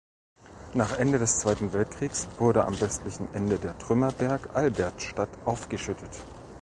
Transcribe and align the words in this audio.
Nach 0.73 0.97
Ende 0.97 1.19
des 1.19 1.37
Zweiten 1.41 1.73
Weltkriegs 1.73 2.27
wurde 2.39 2.65
am 2.65 2.81
Westlichen 2.81 3.31
Ende 3.35 3.59
der 3.59 3.77
Trümmerberg 3.77 4.55
Albertstadt 4.55 5.29
aufgeschüttet. 5.45 6.09